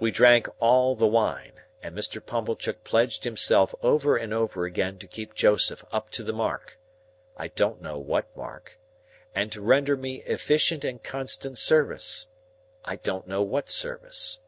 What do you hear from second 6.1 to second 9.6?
to the mark (I don't know what mark), and to